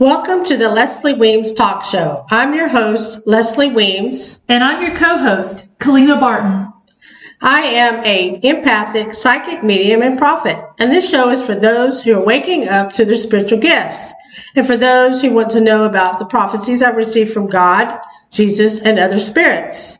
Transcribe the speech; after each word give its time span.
Welcome 0.00 0.44
to 0.44 0.56
the 0.56 0.70
Leslie 0.70 1.12
Weems 1.12 1.52
Talk 1.52 1.84
Show. 1.84 2.24
I'm 2.30 2.54
your 2.54 2.68
host, 2.68 3.26
Leslie 3.26 3.70
Weems. 3.70 4.42
And 4.48 4.64
I'm 4.64 4.82
your 4.82 4.96
co-host, 4.96 5.78
Kalina 5.78 6.18
Barton. 6.18 6.72
I 7.42 7.60
am 7.60 8.02
a 8.06 8.40
empathic, 8.42 9.12
psychic 9.12 9.62
medium 9.62 10.00
and 10.00 10.16
prophet, 10.16 10.56
and 10.78 10.90
this 10.90 11.10
show 11.10 11.28
is 11.28 11.44
for 11.44 11.54
those 11.54 12.02
who 12.02 12.14
are 12.14 12.24
waking 12.24 12.66
up 12.66 12.94
to 12.94 13.04
their 13.04 13.18
spiritual 13.18 13.58
gifts, 13.58 14.14
and 14.56 14.66
for 14.66 14.78
those 14.78 15.20
who 15.20 15.34
want 15.34 15.50
to 15.50 15.60
know 15.60 15.84
about 15.84 16.18
the 16.18 16.24
prophecies 16.24 16.82
I've 16.82 16.96
received 16.96 17.34
from 17.34 17.48
God, 17.48 18.00
Jesus, 18.30 18.80
and 18.80 18.98
other 18.98 19.20
spirits. 19.20 19.98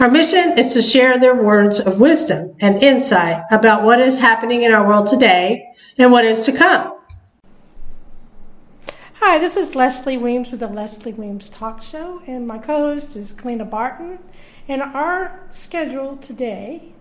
Our 0.00 0.10
mission 0.10 0.56
is 0.56 0.72
to 0.72 0.80
share 0.80 1.18
their 1.18 1.34
words 1.36 1.78
of 1.78 2.00
wisdom 2.00 2.56
and 2.62 2.82
insight 2.82 3.42
about 3.52 3.84
what 3.84 4.00
is 4.00 4.18
happening 4.18 4.62
in 4.62 4.72
our 4.72 4.86
world 4.86 5.08
today 5.08 5.66
and 5.98 6.10
what 6.10 6.24
is 6.24 6.46
to 6.46 6.52
come. 6.52 6.94
Hi, 9.24 9.38
this 9.38 9.56
is 9.56 9.76
Leslie 9.76 10.16
Weems 10.16 10.50
with 10.50 10.58
the 10.58 10.66
Leslie 10.66 11.12
Weems 11.12 11.48
Talk 11.48 11.80
Show, 11.80 12.20
and 12.26 12.44
my 12.44 12.58
co 12.58 12.78
host 12.78 13.14
is 13.16 13.32
Kalina 13.32 13.70
Barton. 13.70 14.18
And 14.66 14.82
our 14.82 15.40
schedule 15.48 16.16
today 16.16 16.92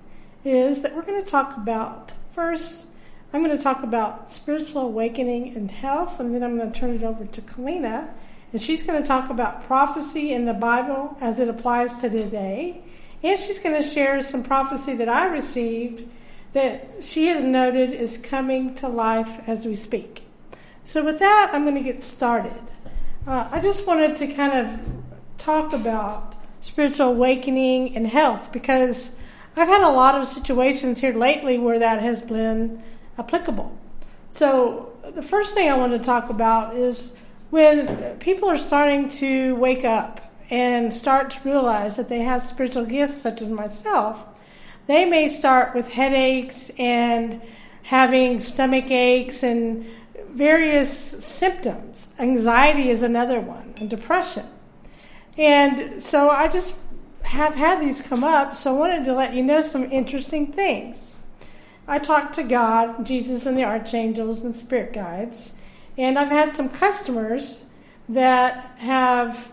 is 0.46 0.84
that 0.84 0.96
we're 0.96 1.02
going 1.02 1.20
to 1.20 1.28
talk 1.28 1.58
about 1.58 2.12
first, 2.30 2.86
I'm 3.34 3.44
going 3.44 3.58
to 3.58 3.62
talk 3.62 3.82
about 3.82 4.30
spiritual 4.30 4.84
awakening 4.84 5.56
and 5.56 5.72
health, 5.72 6.20
and 6.20 6.34
then 6.34 6.44
I'm 6.44 6.56
going 6.58 6.72
to 6.72 6.80
turn 6.80 6.92
it 6.92 7.02
over 7.02 7.26
to 7.26 7.42
Kalina, 7.42 8.08
and 8.52 8.62
she's 8.62 8.84
going 8.84 9.02
to 9.02 9.08
talk 9.08 9.32
about 9.32 9.64
prophecy 9.64 10.32
in 10.32 10.46
the 10.46 10.54
Bible 10.54 11.18
as 11.22 11.40
it 11.40 11.50
applies 11.50 12.02
to 12.02 12.10
today. 12.10 12.84
And 13.24 13.40
she's 13.40 13.58
going 13.58 13.82
to 13.82 13.88
share 13.88 14.22
some 14.22 14.44
prophecy 14.44 14.96
that 14.98 15.10
I 15.10 15.26
received 15.26 16.08
that 16.54 17.04
she 17.04 17.26
has 17.30 17.44
noted 17.44 17.90
is 17.90 18.20
coming 18.20 18.76
to 18.76 18.90
life 18.90 19.50
as 19.50 19.66
we 19.66 19.74
speak. 19.74 20.28
So, 20.84 21.06
with 21.06 21.20
that, 21.20 21.52
I'm 21.54 21.64
going 21.64 21.76
to 21.76 21.84
get 21.84 22.02
started. 22.02 22.62
Uh, 23.28 23.48
I 23.52 23.60
just 23.60 23.86
wanted 23.86 24.16
to 24.18 24.28
kind 24.28 24.68
of 24.68 24.80
talk 25.38 25.74
about 25.74 26.36
spiritual 26.62 27.08
awakening 27.08 27.96
and 27.96 28.08
health 28.08 28.52
because 28.52 29.20
I've 29.56 29.68
had 29.68 29.82
a 29.82 29.92
lot 29.92 30.16
of 30.16 30.28
situations 30.28 31.00
here 31.00 31.14
lately 31.14 31.58
where 31.58 31.80
that 31.80 32.02
has 32.02 32.22
been 32.22 32.82
applicable. 33.18 33.78
So, 34.30 34.94
the 35.14 35.22
first 35.22 35.54
thing 35.54 35.70
I 35.70 35.78
want 35.78 35.92
to 35.92 36.00
talk 36.00 36.30
about 36.30 36.76
is 36.76 37.16
when 37.52 38.18
people 38.18 38.50
are 38.50 38.58
starting 38.58 39.10
to 39.10 39.56
wake 39.56 39.84
up 39.84 40.34
and 40.50 40.94
start 40.94 41.32
to 41.32 41.40
realize 41.44 41.98
that 41.98 42.10
they 42.10 42.20
have 42.20 42.44
spiritual 42.44 42.86
gifts, 42.86 43.16
such 43.16 43.42
as 43.42 43.50
myself, 43.50 44.26
they 44.88 45.06
may 45.06 45.28
start 45.28 45.76
with 45.76 45.92
headaches 45.92 46.72
and 46.80 47.42
having 47.84 48.40
stomach 48.40 48.90
aches 48.90 49.44
and 49.44 49.86
various 50.34 50.92
symptoms. 50.92 52.14
Anxiety 52.20 52.90
is 52.90 53.04
another 53.04 53.40
one, 53.40 53.74
and 53.78 53.90
depression. 53.90 54.46
And 55.38 56.02
so 56.02 56.30
I 56.30 56.48
just 56.48 56.76
have 57.24 57.56
had 57.56 57.82
these 57.82 58.02
come 58.02 58.24
up, 58.24 58.56
so 58.56 58.76
I 58.76 58.80
wanted 58.80 59.06
to 59.06 59.14
let 59.14 59.34
you 59.34 59.44
know 59.44 59.62
some 59.62 59.84
interesting 59.86 60.52
things. 60.52 61.22
I 61.88 62.00
talked 62.00 62.36
to 62.36 62.44
God, 62.44 63.06
Jesus, 63.06 63.46
and 63.46 63.58
the 63.58 63.64
archangels 63.64 64.44
and 64.46 64.56
spirit 64.56 64.94
guides, 64.94 65.58
and 65.98 66.18
I've 66.18 66.30
had 66.30 66.54
some 66.54 66.70
customers 66.70 67.66
that 68.10 68.78
have 68.80 69.52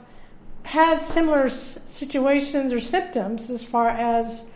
had 0.64 1.00
similar 1.00 1.48
situations 1.48 2.72
or 2.72 2.80
symptoms 2.80 3.50
as 3.50 3.64
far 3.64 3.88
as 3.88 4.50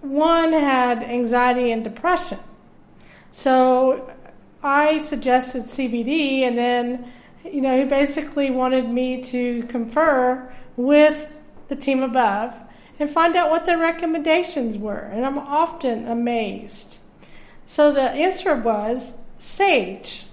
one 0.00 0.52
had 0.52 1.02
anxiety 1.02 1.72
and 1.72 1.82
depression. 1.82 2.38
So 3.30 4.14
I 4.62 4.98
suggested 4.98 5.64
CBD, 5.64 6.40
and 6.40 6.58
then, 6.58 7.10
you 7.44 7.60
know, 7.60 7.78
he 7.78 7.84
basically 7.84 8.50
wanted 8.50 8.88
me 8.88 9.22
to 9.24 9.62
confer 9.64 10.52
with 10.76 11.30
the 11.68 11.76
team 11.76 12.02
above 12.02 12.54
and 12.98 13.08
find 13.08 13.36
out 13.36 13.50
what 13.50 13.66
their 13.66 13.78
recommendations 13.78 14.76
were. 14.76 14.98
And 14.98 15.24
I'm 15.24 15.38
often 15.38 16.06
amazed. 16.06 17.00
So 17.64 17.92
the 17.92 18.02
answer 18.02 18.56
was 18.56 19.20
sage. 19.36 20.24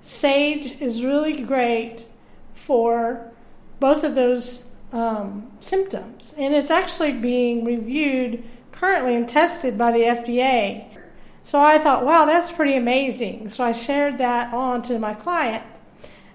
Sage 0.00 0.80
is 0.80 1.04
really 1.04 1.42
great 1.42 2.04
for 2.52 3.32
both 3.80 4.04
of 4.04 4.14
those 4.14 4.68
um, 4.92 5.50
symptoms, 5.58 6.34
and 6.38 6.54
it's 6.54 6.70
actually 6.70 7.18
being 7.18 7.64
reviewed 7.64 8.44
currently 8.70 9.16
and 9.16 9.28
tested 9.28 9.76
by 9.76 9.90
the 9.90 9.98
FDA 9.98 10.93
so 11.44 11.60
I 11.60 11.76
thought, 11.76 12.06
wow, 12.06 12.24
that's 12.24 12.50
pretty 12.50 12.74
amazing. 12.74 13.50
So 13.50 13.62
I 13.62 13.72
shared 13.72 14.16
that 14.16 14.54
on 14.54 14.80
to 14.84 14.98
my 14.98 15.12
client. 15.12 15.62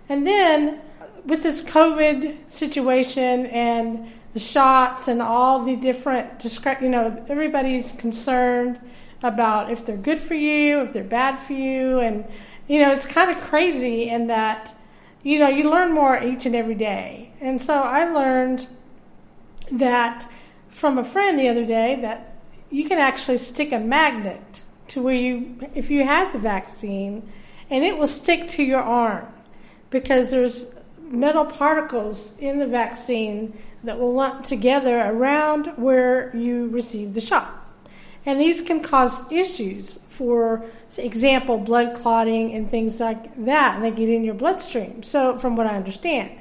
And 0.08 0.26
then 0.26 0.80
with 1.26 1.42
this 1.42 1.64
COVID 1.64 2.48
situation 2.48 3.48
and 3.48 4.08
the 4.34 4.40
shots 4.40 5.08
and 5.08 5.20
all 5.20 5.66
the 5.66 5.76
different, 5.76 6.46
you 6.80 6.90
know, 6.90 7.26
everybody's 7.28 7.92
concerned 7.94 8.80
about 9.24 9.72
if 9.72 9.84
they're 9.84 9.98
good 9.98 10.20
for 10.20 10.36
you, 10.36 10.82
if 10.82 10.94
they're 10.94 11.04
bad 11.04 11.40
for 11.40 11.54
you. 11.54 12.00
And, 12.02 12.24
you 12.68 12.78
know, 12.78 12.92
it's 12.92 13.08
kind 13.08 13.32
of 13.32 13.38
crazy 13.38 14.10
in 14.10 14.28
that, 14.28 14.76
you 15.24 15.40
know, 15.40 15.50
you 15.50 15.72
learn 15.72 15.92
more 15.92 16.22
each 16.22 16.46
and 16.46 16.56
every 16.56 16.76
day. 16.76 17.34
And 17.42 17.60
so 17.60 17.74
I 17.74 18.12
learned 18.14 18.68
that 19.72 20.32
from 20.70 21.00
a 21.00 21.04
friend 21.04 21.40
the 21.40 21.50
other 21.50 21.66
day 21.66 22.00
that 22.02 22.36
you 22.70 22.88
can 22.88 23.00
actually 23.00 23.38
stick 23.38 23.72
a 23.72 23.80
magnet 23.80 24.62
to 24.90 25.02
where 25.02 25.16
you, 25.16 25.56
if 25.76 25.90
you 25.90 26.04
had 26.04 26.32
the 26.32 26.40
vaccine, 26.40 27.32
and 27.70 27.84
it 27.84 27.98
will 27.98 28.08
stick 28.08 28.48
to 28.50 28.64
your 28.64 28.82
arm 28.82 29.28
because 29.90 30.32
there's 30.32 30.66
metal 31.02 31.46
particles 31.46 32.38
in 32.40 32.60
the 32.60 32.68
vaccine 32.68 33.58
that 33.84 33.98
will 33.98 34.14
lump 34.14 34.44
together 34.44 35.00
around 35.00 35.68
where 35.78 36.36
you 36.36 36.68
received 36.70 37.14
the 37.14 37.22
shot. 37.22 37.56
And 38.26 38.40
these 38.40 38.62
can 38.62 38.82
cause 38.82 39.32
issues 39.32 40.00
for 40.20 40.66
example, 40.98 41.58
blood 41.58 41.96
clotting 41.96 42.54
and 42.54 42.70
things 42.70 43.00
like 43.00 43.34
that, 43.46 43.76
and 43.76 43.86
they 43.86 43.92
get 43.92 44.10
in 44.10 44.26
your 44.26 44.34
bloodstream. 44.34 45.02
So, 45.02 45.38
from 45.38 45.56
what 45.56 45.66
I 45.66 45.78
understand, 45.78 46.38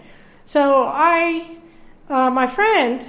so 0.47 0.83
I, 0.85 1.57
uh, 2.09 2.29
my 2.31 2.49
friend, 2.49 3.05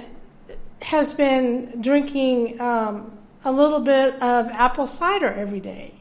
has 0.82 1.12
been 1.12 1.82
drinking 1.82 2.60
um, 2.60 3.18
a 3.44 3.52
little 3.52 3.80
bit 3.80 4.14
of 4.22 4.48
apple 4.48 4.86
cider 4.86 5.32
every 5.32 5.60
day. 5.60 5.94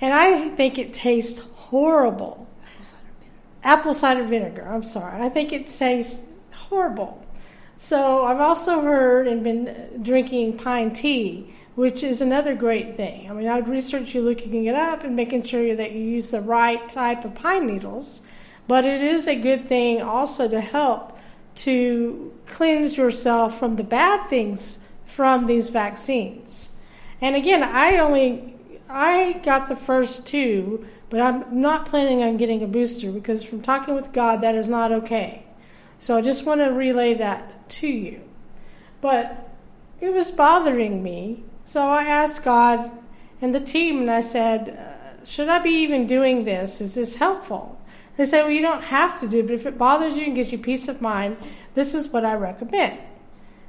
And 0.00 0.14
I 0.14 0.48
think 0.50 0.78
it 0.78 0.92
tastes 0.92 1.40
horrible. 1.54 2.46
Apple 3.62 3.94
cider 3.94 4.22
vinegar, 4.22 4.66
I'm 4.66 4.84
sorry. 4.84 5.22
I 5.22 5.28
think 5.28 5.52
it 5.52 5.66
tastes 5.66 6.24
horrible. 6.52 7.24
So 7.76 8.24
I've 8.24 8.40
also 8.40 8.80
heard 8.80 9.26
and 9.26 9.44
been 9.44 10.00
drinking 10.02 10.58
pine 10.58 10.92
tea, 10.92 11.52
which 11.74 12.02
is 12.02 12.20
another 12.20 12.54
great 12.54 12.96
thing. 12.96 13.30
I 13.30 13.34
mean, 13.34 13.48
I'd 13.48 13.68
research 13.68 14.14
you 14.14 14.22
looking 14.22 14.64
it 14.64 14.74
up 14.74 15.04
and 15.04 15.14
making 15.14 15.42
sure 15.44 15.74
that 15.74 15.92
you 15.92 16.00
use 16.00 16.30
the 16.30 16.40
right 16.40 16.88
type 16.88 17.24
of 17.24 17.34
pine 17.34 17.66
needles. 17.66 18.22
But 18.66 18.84
it 18.84 19.02
is 19.02 19.28
a 19.28 19.34
good 19.34 19.66
thing 19.66 20.02
also 20.02 20.48
to 20.48 20.60
help 20.60 21.18
to 21.56 22.32
cleanse 22.46 22.96
yourself 22.96 23.58
from 23.58 23.76
the 23.76 23.84
bad 23.84 24.28
things 24.28 24.78
from 25.08 25.46
these 25.46 25.68
vaccines. 25.68 26.70
And 27.20 27.34
again, 27.34 27.64
I 27.64 27.98
only 27.98 28.54
I 28.88 29.40
got 29.42 29.68
the 29.68 29.76
first 29.76 30.26
two, 30.26 30.86
but 31.10 31.20
I'm 31.20 31.60
not 31.60 31.86
planning 31.86 32.22
on 32.22 32.36
getting 32.36 32.62
a 32.62 32.66
booster 32.66 33.10
because 33.10 33.42
from 33.42 33.60
talking 33.60 33.94
with 33.94 34.12
God 34.12 34.42
that 34.42 34.54
is 34.54 34.68
not 34.68 34.92
okay. 34.92 35.44
So 35.98 36.16
I 36.16 36.22
just 36.22 36.46
want 36.46 36.60
to 36.60 36.68
relay 36.68 37.14
that 37.14 37.68
to 37.70 37.88
you. 37.88 38.22
But 39.00 39.50
it 40.00 40.12
was 40.12 40.30
bothering 40.30 41.02
me. 41.02 41.44
So 41.64 41.82
I 41.82 42.04
asked 42.04 42.44
God 42.44 42.90
and 43.40 43.54
the 43.54 43.60
team 43.60 44.00
and 44.00 44.10
I 44.10 44.20
said, 44.20 44.70
uh, 44.70 45.24
should 45.24 45.48
I 45.48 45.58
be 45.58 45.82
even 45.82 46.06
doing 46.06 46.44
this? 46.44 46.80
Is 46.80 46.94
this 46.94 47.14
helpful? 47.14 47.80
They 48.16 48.26
said, 48.26 48.42
well, 48.42 48.50
you 48.50 48.62
don't 48.62 48.82
have 48.84 49.20
to 49.20 49.28
do 49.28 49.40
it, 49.40 49.46
but 49.46 49.54
if 49.54 49.66
it 49.66 49.78
bothers 49.78 50.16
you 50.16 50.26
and 50.26 50.34
gives 50.34 50.50
you 50.50 50.58
peace 50.58 50.88
of 50.88 51.00
mind, 51.00 51.36
this 51.74 51.94
is 51.94 52.08
what 52.08 52.24
I 52.24 52.34
recommend. 52.34 52.98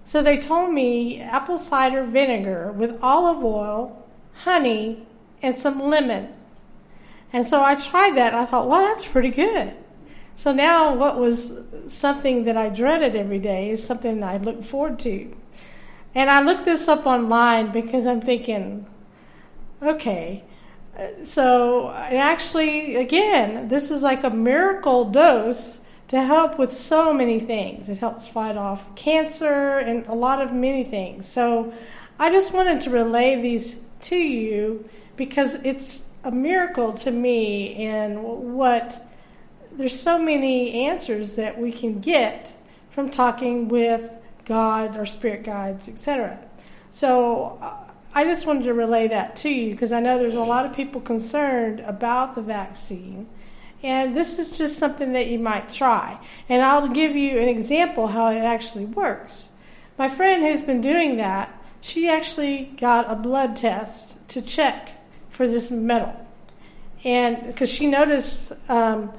So 0.10 0.24
they 0.24 0.40
told 0.40 0.74
me 0.74 1.22
apple 1.22 1.60
cider 1.60 2.04
vinegar 2.04 2.72
with 2.72 2.98
olive 3.04 3.44
oil, 3.44 4.10
honey, 4.34 5.06
and 5.44 5.56
some 5.56 5.78
lemon. 5.78 6.34
And 7.32 7.46
so 7.46 7.64
I 7.64 7.76
tried 7.76 8.18
that. 8.18 8.34
I 8.34 8.48
thought, 8.48 8.68
well, 8.68 8.82
that's 8.82 9.06
pretty 9.06 9.30
good. 9.30 9.78
So 10.36 10.52
now 10.52 10.96
what 10.96 11.20
was 11.20 11.60
something 11.90 12.46
that 12.46 12.58
I 12.58 12.70
dreaded 12.70 13.16
every 13.16 13.38
day 13.38 13.70
is 13.70 13.84
something 13.84 14.24
I 14.24 14.38
look 14.38 14.64
forward 14.64 14.98
to. 15.02 15.32
And 16.16 16.28
I 16.28 16.42
looked 16.42 16.66
this 16.66 16.88
up 16.88 17.06
online 17.06 17.72
because 17.72 18.08
I'm 18.08 18.20
thinking, 18.20 18.88
okay, 19.80 20.44
uh, 20.98 21.24
so 21.24 21.92
actually, 21.92 22.96
again, 22.96 23.68
this 23.68 23.92
is 23.92 24.02
like 24.02 24.24
a 24.24 24.32
miracle 24.32 25.12
dose 25.12 25.82
to 26.10 26.22
help 26.22 26.60
with 26.60 26.74
so 26.74 27.14
many 27.14 27.40
things. 27.40 27.88
It 27.88 28.00
helps 28.00 28.28
fight 28.28 28.58
off 28.58 28.94
cancer 28.96 29.78
and 29.78 30.06
a 30.08 30.14
lot 30.14 30.42
of 30.42 30.52
many 30.52 30.84
things. 30.84 31.28
So 31.28 31.74
I 32.20 32.30
just 32.32 32.54
wanted 32.54 32.82
to 32.82 32.90
relay 32.90 33.42
these 33.42 33.80
to 34.02 34.16
you 34.16 34.90
because 35.16 35.56
it's 35.66 36.10
a 36.24 36.32
miracle 36.32 36.94
to 36.94 37.12
me 37.12 37.76
and 37.86 38.22
what 38.56 39.02
there's 39.72 39.98
so 39.98 40.18
many 40.18 40.88
answers 40.88 41.36
that 41.36 41.60
we 41.60 41.72
can 41.72 42.00
get 42.00 42.54
from 42.90 43.10
talking 43.10 43.68
with 43.68 44.12
God 44.46 44.98
or 44.98 45.06
spirit 45.06 45.44
guides, 45.44 45.88
etc. 45.88 46.44
So 46.92 47.60
uh, 47.62 47.92
I 48.16 48.24
just 48.24 48.48
wanted 48.48 48.64
to 48.64 48.74
relay 48.74 49.08
that 49.10 49.36
to 49.38 49.50
you 49.50 49.72
because 49.72 49.92
I 49.92 50.00
know 50.00 50.18
there's 50.18 50.36
a 50.36 50.42
lot 50.42 50.66
of 50.66 50.76
people 50.76 51.02
concerned 51.02 51.82
about 51.82 52.34
the 52.34 52.42
vaccine. 52.42 53.28
And 53.82 54.16
this 54.16 54.40
is 54.40 54.58
just 54.58 54.78
something 54.78 55.14
that 55.14 55.28
you 55.28 55.40
might 55.40 55.70
try. 55.70 56.20
And 56.50 56.62
I'll 56.62 56.90
give 56.90 57.16
you 57.16 57.40
an 57.40 57.48
example 57.48 58.08
how 58.08 58.28
it 58.28 58.40
actually 58.40 58.86
works. 58.86 59.50
My 59.98 60.10
friend 60.10 60.44
who's 60.44 60.62
been 60.62 60.82
doing 60.82 61.18
that, 61.18 61.54
she 61.82 62.10
actually 62.10 62.74
got 62.78 63.10
a 63.10 63.16
blood 63.16 63.56
test 63.56 64.28
to 64.30 64.42
check 64.42 64.92
for 65.30 65.48
this 65.48 65.72
metal. 65.72 66.14
And 67.06 67.48
because 67.48 67.70
she 67.70 67.88
noticed 67.88 68.70
um, 68.70 69.14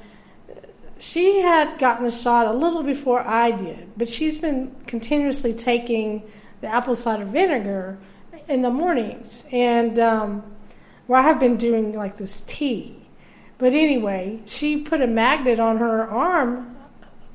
she 1.01 1.41
had 1.41 1.79
gotten 1.79 2.05
the 2.05 2.11
shot 2.11 2.47
a 2.47 2.53
little 2.53 2.83
before 2.83 3.21
I 3.21 3.53
did, 3.53 3.91
but 3.97 4.09
she's 4.09 4.39
been 4.39 4.75
continuously 4.87 5.55
taking 5.55 6.31
the 6.61 6.69
apple 6.69 6.95
cider 6.95 7.25
vinegar 7.25 7.99
in 8.49 8.61
the 8.63 8.71
mornings, 8.71 9.47
and 9.51 9.99
um, 9.99 10.43
where 11.07 11.19
I 11.19 11.23
have 11.23 11.41
been 11.41 11.57
doing 11.57 11.93
like 11.93 12.19
this 12.19 12.43
tea. 12.43 13.00
But 13.61 13.75
anyway, 13.75 14.41
she 14.47 14.79
put 14.79 15.03
a 15.03 15.07
magnet 15.07 15.61
on 15.61 15.77
her 15.77 16.09
arm 16.09 16.75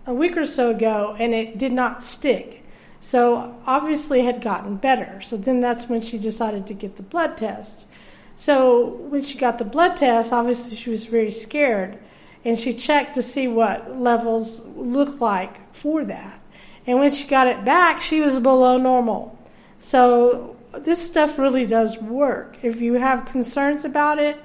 a 0.07 0.13
week 0.13 0.35
or 0.35 0.45
so 0.45 0.71
ago, 0.71 1.15
and 1.19 1.35
it 1.35 1.59
did 1.59 1.71
not 1.71 2.01
stick. 2.01 2.65
So 2.99 3.59
obviously, 3.67 4.25
had 4.25 4.41
gotten 4.41 4.77
better. 4.77 5.21
So 5.21 5.37
then 5.37 5.61
that's 5.61 5.87
when 5.87 6.01
she 6.01 6.17
decided 6.17 6.65
to 6.67 6.73
get 6.73 6.95
the 6.95 7.03
blood 7.03 7.37
test. 7.37 7.87
So 8.35 8.87
when 8.87 9.21
she 9.21 9.37
got 9.37 9.59
the 9.59 9.65
blood 9.65 9.97
test, 9.97 10.33
obviously 10.33 10.75
she 10.75 10.89
was 10.89 11.05
very 11.05 11.29
scared 11.29 11.99
and 12.43 12.59
she 12.59 12.73
checked 12.73 13.15
to 13.15 13.21
see 13.21 13.47
what 13.47 13.95
levels 13.95 14.65
looked 14.65 15.21
like 15.21 15.73
for 15.73 16.05
that. 16.05 16.41
And 16.87 16.99
when 16.99 17.11
she 17.11 17.27
got 17.27 17.47
it 17.47 17.63
back, 17.63 18.01
she 18.01 18.19
was 18.21 18.39
below 18.39 18.77
normal. 18.77 19.37
So 19.77 20.55
this 20.73 21.05
stuff 21.05 21.39
really 21.39 21.65
does 21.65 21.97
work. 21.99 22.57
If 22.63 22.81
you 22.81 22.93
have 22.95 23.25
concerns 23.25 23.85
about 23.85 24.19
it, 24.19 24.37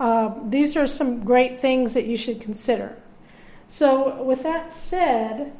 uh, 0.00 0.34
these 0.48 0.76
are 0.76 0.86
some 0.86 1.24
great 1.24 1.60
things 1.60 1.94
that 1.94 2.06
you 2.06 2.16
should 2.16 2.40
consider. 2.40 2.96
So, 3.68 4.24
with 4.24 4.42
that 4.42 4.72
said, 4.72 5.52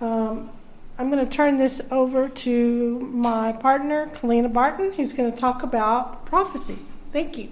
um, 0.00 0.50
I'm 0.98 1.10
going 1.10 1.24
to 1.24 1.30
turn 1.30 1.56
this 1.56 1.82
over 1.90 2.28
to 2.28 3.00
my 3.00 3.52
partner, 3.52 4.06
Kalina 4.14 4.52
Barton, 4.52 4.92
who's 4.92 5.12
going 5.12 5.30
to 5.30 5.36
talk 5.36 5.64
about 5.64 6.26
prophecy. 6.26 6.78
Thank 7.12 7.38
you. 7.38 7.50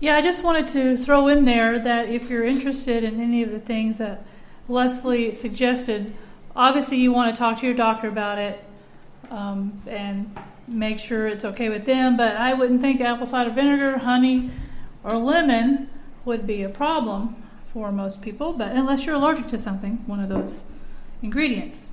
Yeah, 0.00 0.16
I 0.16 0.22
just 0.22 0.42
wanted 0.42 0.68
to 0.68 0.96
throw 0.96 1.28
in 1.28 1.44
there 1.44 1.80
that 1.80 2.08
if 2.08 2.30
you're 2.30 2.44
interested 2.44 3.04
in 3.04 3.20
any 3.20 3.42
of 3.42 3.50
the 3.50 3.60
things 3.60 3.98
that 3.98 4.24
Leslie 4.68 5.32
suggested, 5.32 6.14
obviously 6.56 6.98
you 6.98 7.12
want 7.12 7.34
to 7.34 7.38
talk 7.38 7.58
to 7.58 7.66
your 7.66 7.74
doctor 7.74 8.08
about 8.08 8.38
it 8.38 8.64
um, 9.30 9.82
and 9.86 10.34
make 10.66 10.98
sure 10.98 11.26
it's 11.26 11.44
okay 11.44 11.68
with 11.68 11.86
them. 11.86 12.16
But 12.16 12.36
I 12.36 12.54
wouldn't 12.54 12.80
think 12.80 13.00
apple 13.00 13.26
cider 13.26 13.50
vinegar, 13.50 13.98
honey, 13.98 14.50
or 15.04 15.16
lemon 15.16 15.88
would 16.24 16.46
be 16.46 16.62
a 16.62 16.68
problem 16.68 17.36
for 17.66 17.90
most 17.90 18.22
people, 18.22 18.52
but 18.52 18.72
unless 18.72 19.06
you're 19.06 19.14
allergic 19.14 19.46
to 19.48 19.58
something, 19.58 19.96
one 20.06 20.20
of 20.20 20.28
those 20.28 20.62
ingredients. 21.22 21.88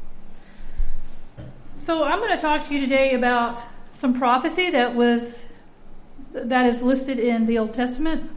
So 1.78 2.04
I'm 2.04 2.20
going 2.20 2.32
to 2.32 2.42
talk 2.42 2.64
to 2.66 2.74
you 2.74 2.82
today 2.82 3.14
about 3.14 3.62
some 3.92 4.14
prophecy 4.14 4.72
that 4.72 4.96
was 4.96 5.46
that 6.34 6.66
is 6.66 6.84
listed 6.84 7.18
in 7.18 7.46
the 7.46 7.58
Old 7.58 7.74
Testament 7.74 8.30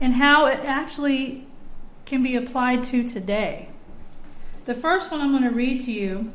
and 0.00 0.12
how 0.12 0.46
it 0.46 0.60
actually 0.64 1.46
can 2.06 2.22
be 2.22 2.36
applied 2.36 2.84
to 2.84 3.08
today. 3.08 3.70
The 4.66 4.74
first 4.74 5.10
one 5.10 5.20
I'm 5.20 5.30
going 5.30 5.42
to 5.42 5.50
read 5.50 5.80
to 5.82 5.92
you 5.92 6.32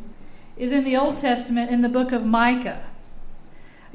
is 0.58 0.72
in 0.72 0.84
the 0.84 0.98
Old 0.98 1.18
Testament 1.18 1.72
in 1.72 1.82
the 1.82 1.90
book 1.90 2.12
of 2.12 2.26
Micah. 2.26 2.84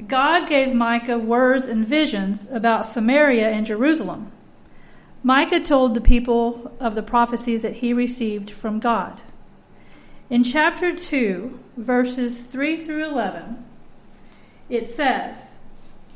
God 0.07 0.47
gave 0.49 0.73
Micah 0.73 1.17
words 1.17 1.67
and 1.67 1.87
visions 1.87 2.47
about 2.51 2.85
Samaria 2.85 3.49
and 3.49 3.65
Jerusalem. 3.65 4.31
Micah 5.23 5.61
told 5.61 5.93
the 5.93 6.01
people 6.01 6.71
of 6.79 6.95
the 6.95 7.03
prophecies 7.03 7.61
that 7.61 7.77
he 7.77 7.93
received 7.93 8.51
from 8.51 8.79
God. 8.79 9.21
In 10.29 10.43
chapter 10.43 10.95
2, 10.95 11.59
verses 11.77 12.43
3 12.43 12.77
through 12.77 13.05
11, 13.05 13.65
it 14.69 14.87
says, 14.87 15.55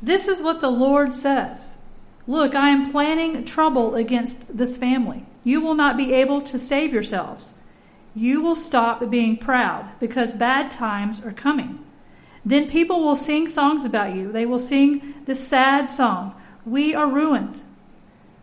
this 0.02 0.28
is 0.28 0.40
what 0.40 0.60
the 0.60 0.70
Lord 0.70 1.14
says 1.14 1.76
Look, 2.26 2.54
I 2.54 2.68
am 2.70 2.90
planning 2.90 3.44
trouble 3.44 3.94
against 3.96 4.56
this 4.56 4.76
family. 4.76 5.24
You 5.42 5.60
will 5.60 5.74
not 5.74 5.96
be 5.96 6.12
able 6.14 6.40
to 6.42 6.58
save 6.58 6.92
yourselves. 6.92 7.54
You 8.14 8.40
will 8.40 8.56
stop 8.56 9.08
being 9.10 9.36
proud 9.36 9.88
because 10.00 10.32
bad 10.32 10.70
times 10.70 11.24
are 11.24 11.32
coming. 11.32 11.84
Then 12.44 12.70
people 12.70 13.00
will 13.00 13.16
sing 13.16 13.48
songs 13.48 13.84
about 13.84 14.14
you. 14.14 14.32
They 14.32 14.46
will 14.46 14.58
sing 14.58 15.14
this 15.26 15.46
sad 15.46 15.90
song 15.90 16.34
We 16.64 16.94
are 16.94 17.06
ruined. 17.06 17.62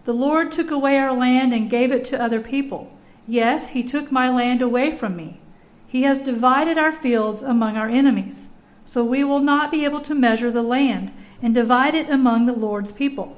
The 0.05 0.13
Lord 0.13 0.51
took 0.51 0.71
away 0.71 0.97
our 0.97 1.13
land 1.13 1.53
and 1.53 1.69
gave 1.69 1.91
it 1.91 2.05
to 2.05 2.21
other 2.21 2.39
people. 2.39 2.95
Yes, 3.27 3.69
He 3.69 3.83
took 3.83 4.11
my 4.11 4.29
land 4.29 4.61
away 4.61 4.91
from 4.91 5.15
me. 5.15 5.39
He 5.87 6.03
has 6.03 6.21
divided 6.21 6.77
our 6.77 6.91
fields 6.91 7.41
among 7.41 7.77
our 7.77 7.89
enemies. 7.89 8.49
So 8.85 9.03
we 9.03 9.23
will 9.23 9.41
not 9.41 9.71
be 9.71 9.83
able 9.83 10.01
to 10.01 10.15
measure 10.15 10.51
the 10.51 10.61
land 10.61 11.11
and 11.41 11.53
divide 11.53 11.93
it 11.93 12.09
among 12.09 12.45
the 12.45 12.53
Lord's 12.53 12.91
people. 12.91 13.37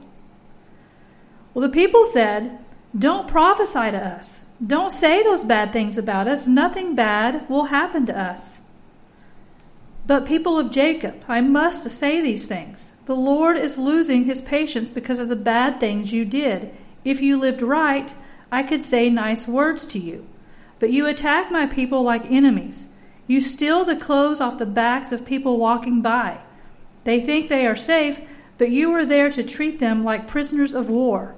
Well, 1.54 1.68
the 1.68 1.74
people 1.74 2.06
said, 2.06 2.60
Don't 2.98 3.28
prophesy 3.28 3.92
to 3.92 3.98
us. 3.98 4.44
Don't 4.66 4.92
say 4.92 5.24
those 5.24 5.44
bad 5.44 5.74
things 5.74 5.98
about 5.98 6.28
us. 6.28 6.48
Nothing 6.48 6.94
bad 6.96 7.50
will 7.50 7.66
happen 7.66 8.06
to 8.08 8.18
us. 8.18 8.62
But, 10.10 10.26
people 10.26 10.58
of 10.58 10.72
Jacob, 10.72 11.24
I 11.28 11.40
must 11.42 11.88
say 11.92 12.20
these 12.20 12.48
things. 12.48 12.94
The 13.06 13.16
Lord 13.16 13.58
is 13.58 13.78
losing 13.78 14.24
his 14.24 14.42
patience 14.42 14.90
because 14.90 15.20
of 15.20 15.28
the 15.28 15.36
bad 15.36 15.80
things 15.80 16.12
you 16.12 16.26
did. 16.26 16.76
If 17.06 17.22
you 17.22 17.38
lived 17.38 17.62
right, 17.62 18.12
I 18.52 18.64
could 18.64 18.82
say 18.82 19.12
nice 19.12 19.48
words 19.48 19.86
to 19.86 20.00
you. 20.00 20.26
But 20.80 20.90
you 20.90 21.06
attack 21.06 21.52
my 21.52 21.68
people 21.68 22.02
like 22.02 22.26
enemies. 22.26 22.88
You 23.28 23.40
steal 23.40 23.86
the 23.86 23.96
clothes 23.96 24.42
off 24.42 24.58
the 24.58 24.66
backs 24.66 25.12
of 25.12 25.28
people 25.28 25.58
walking 25.58 26.02
by. 26.02 26.40
They 27.04 27.22
think 27.22 27.48
they 27.48 27.68
are 27.68 27.76
safe, 27.76 28.20
but 28.58 28.72
you 28.72 28.92
are 28.94 29.06
there 29.06 29.30
to 29.30 29.44
treat 29.44 29.78
them 29.78 30.04
like 30.04 30.26
prisoners 30.26 30.74
of 30.74 30.90
war. 30.90 31.36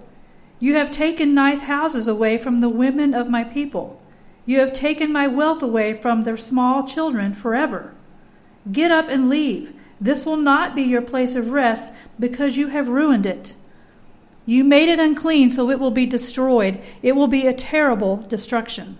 You 0.61 0.75
have 0.75 0.91
taken 0.91 1.33
nice 1.33 1.63
houses 1.63 2.07
away 2.07 2.37
from 2.37 2.61
the 2.61 2.69
women 2.69 3.15
of 3.15 3.29
my 3.29 3.43
people. 3.43 4.01
You 4.45 4.61
have 4.61 4.71
taken 4.71 5.11
my 5.11 5.27
wealth 5.27 5.61
away 5.61 5.93
from 5.93 6.21
their 6.21 6.37
small 6.37 6.87
children 6.87 7.33
forever. 7.33 7.93
Get 8.69 8.91
up 8.91 9.07
and 9.07 9.29
leave. 9.29 9.73
This 9.99 10.25
will 10.25 10.37
not 10.37 10.75
be 10.75 10.81
your 10.81 11.01
place 11.01 11.35
of 11.35 11.51
rest 11.51 11.93
because 12.19 12.57
you 12.57 12.67
have 12.67 12.89
ruined 12.89 13.25
it. 13.25 13.53
You 14.45 14.63
made 14.63 14.89
it 14.89 14.99
unclean, 14.99 15.51
so 15.51 15.69
it 15.69 15.79
will 15.79 15.91
be 15.91 16.05
destroyed. 16.05 16.81
It 17.01 17.15
will 17.15 17.27
be 17.27 17.45
a 17.45 17.53
terrible 17.53 18.17
destruction. 18.27 18.97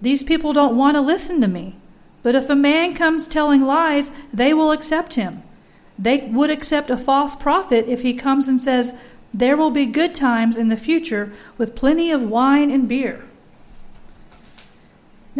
These 0.00 0.22
people 0.22 0.52
don't 0.52 0.76
want 0.76 0.96
to 0.96 1.00
listen 1.00 1.40
to 1.40 1.48
me. 1.48 1.76
But 2.22 2.34
if 2.34 2.50
a 2.50 2.54
man 2.54 2.94
comes 2.94 3.26
telling 3.26 3.62
lies, 3.62 4.10
they 4.32 4.52
will 4.52 4.72
accept 4.72 5.14
him. 5.14 5.42
They 5.98 6.18
would 6.18 6.50
accept 6.50 6.90
a 6.90 6.96
false 6.96 7.34
prophet 7.34 7.86
if 7.88 8.02
he 8.02 8.14
comes 8.14 8.48
and 8.48 8.60
says, 8.60 8.94
There 9.32 9.56
will 9.56 9.70
be 9.70 9.86
good 9.86 10.14
times 10.14 10.56
in 10.56 10.68
the 10.68 10.76
future 10.76 11.32
with 11.56 11.74
plenty 11.74 12.10
of 12.10 12.22
wine 12.22 12.70
and 12.70 12.88
beer. 12.88 13.24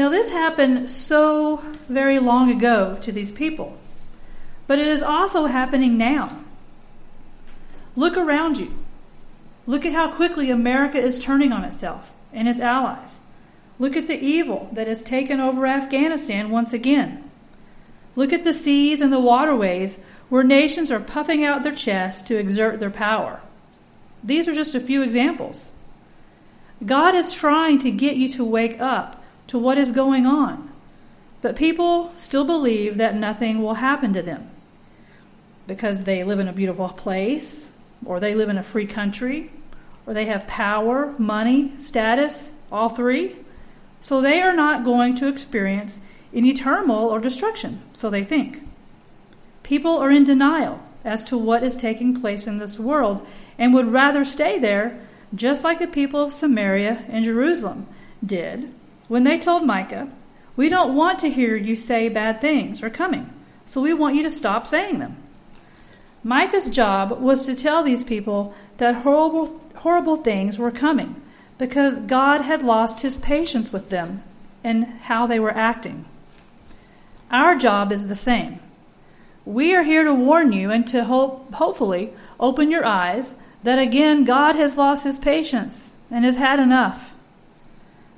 Now, 0.00 0.09
this 0.09 0.33
happened 0.33 0.90
so 0.90 1.59
very 1.87 2.19
long 2.19 2.50
ago 2.50 2.97
to 3.02 3.12
these 3.12 3.30
people, 3.30 3.76
but 4.66 4.78
it 4.78 4.87
is 4.87 5.02
also 5.02 5.45
happening 5.45 5.99
now. 5.99 6.38
Look 7.97 8.16
around 8.16 8.57
you. 8.57 8.73
Look 9.66 9.85
at 9.85 9.92
how 9.92 10.11
quickly 10.11 10.49
America 10.49 10.97
is 10.97 11.19
turning 11.19 11.52
on 11.52 11.64
itself 11.64 12.14
and 12.33 12.49
its 12.49 12.61
allies. 12.61 13.21
Look 13.78 13.95
at 13.95 14.07
the 14.07 14.19
evil 14.19 14.71
that 14.73 14.87
has 14.87 15.02
taken 15.02 15.38
over 15.38 15.66
Afghanistan 15.66 16.49
once 16.49 16.73
again. 16.73 17.23
Look 18.16 18.33
at 18.33 18.42
the 18.42 18.54
seas 18.54 19.02
and 19.02 19.12
the 19.12 19.21
waterways 19.21 19.99
where 20.30 20.42
nations 20.42 20.90
are 20.90 20.99
puffing 20.99 21.45
out 21.45 21.62
their 21.62 21.75
chests 21.75 22.23
to 22.23 22.38
exert 22.38 22.80
their 22.80 22.88
power. 22.88 23.42
These 24.25 24.49
are 24.49 24.54
just 24.54 24.75
a 24.75 24.80
few 24.80 25.02
examples. 25.02 25.69
God 26.87 27.14
is 27.14 27.35
trying 27.35 27.80
to 27.80 27.90
get 27.90 28.16
you 28.16 28.30
to 28.30 28.45
wake 28.47 28.80
up 28.80 29.20
to 29.50 29.59
what 29.59 29.76
is 29.76 29.90
going 29.90 30.26
on, 30.26 30.71
but 31.42 31.57
people 31.57 32.12
still 32.16 32.45
believe 32.45 32.99
that 32.99 33.16
nothing 33.16 33.61
will 33.61 33.75
happen 33.75 34.12
to 34.12 34.23
them 34.23 34.49
because 35.66 36.04
they 36.04 36.23
live 36.23 36.38
in 36.38 36.47
a 36.47 36.52
beautiful 36.52 36.88
place, 36.88 37.73
or 38.04 38.21
they 38.21 38.37
live 38.37 38.49
in 38.49 38.59
a 38.59 38.62
free 38.62 38.87
country, 38.87 39.50
or 40.07 40.14
they 40.14 40.26
have 40.26 40.47
power, 40.47 41.12
money, 41.19 41.73
status, 41.78 42.52
all 42.71 42.90
three. 42.90 43.35
So 44.00 44.21
they 44.21 44.40
are 44.40 44.54
not 44.54 44.85
going 44.85 45.16
to 45.16 45.26
experience 45.26 45.99
any 46.33 46.52
turmoil 46.52 47.09
or 47.09 47.19
destruction, 47.19 47.83
so 47.92 48.09
they 48.09 48.23
think. 48.23 48.62
People 49.64 49.99
are 49.99 50.12
in 50.12 50.23
denial 50.23 50.80
as 51.04 51.25
to 51.25 51.37
what 51.37 51.64
is 51.64 51.75
taking 51.75 52.21
place 52.21 52.47
in 52.47 52.59
this 52.59 52.78
world 52.78 53.26
and 53.59 53.75
would 53.75 53.88
rather 53.88 54.25
stay 54.25 54.61
there 54.61 55.00
just 55.35 55.64
like 55.64 55.80
the 55.80 55.88
people 55.88 56.23
of 56.23 56.33
Samaria 56.33 57.04
and 57.09 57.25
Jerusalem 57.25 57.88
did 58.25 58.73
when 59.11 59.25
they 59.25 59.40
told 59.40 59.67
Micah, 59.67 60.09
We 60.55 60.69
don't 60.69 60.95
want 60.95 61.19
to 61.19 61.31
hear 61.31 61.57
you 61.57 61.75
say 61.75 62.09
bad 62.09 62.40
things 62.40 62.81
are 62.81 62.88
coming, 62.88 63.29
so 63.67 63.81
we 63.81 63.93
want 63.93 64.14
you 64.14 64.23
to 64.23 64.31
stop 64.31 64.69
saying 64.69 65.00
them. 65.00 65.17
Micah's 66.23 66.71
job 66.71 67.21
was 67.21 67.45
to 67.45 67.57
tell 67.57 67.83
these 67.83 68.05
people 68.05 68.55
that 68.76 68.95
horrible, 68.95 69.61
horrible 69.75 70.14
things 70.14 70.61
were 70.61 70.71
coming 70.71 71.21
because 71.59 71.99
God 71.99 72.43
had 72.43 72.62
lost 72.62 73.00
his 73.00 73.19
patience 73.19 73.73
with 73.73 73.90
them 73.90 74.23
and 74.62 74.85
how 74.85 75.26
they 75.26 75.40
were 75.40 75.57
acting. 75.57 76.05
Our 77.33 77.57
job 77.57 77.90
is 77.90 78.07
the 78.07 78.14
same. 78.14 78.61
We 79.45 79.75
are 79.75 79.83
here 79.83 80.05
to 80.05 80.14
warn 80.14 80.52
you 80.52 80.71
and 80.71 80.87
to 80.87 81.02
hope, 81.02 81.52
hopefully 81.55 82.12
open 82.38 82.71
your 82.71 82.87
eyes 82.87 83.35
that 83.64 83.81
again 83.81 84.25
God 84.25 84.55
has 84.55 84.76
lost 84.76 85.02
his 85.02 85.19
patience 85.19 85.90
and 86.12 86.25
has 86.25 86.37
had 86.37 86.61
enough. 86.61 87.10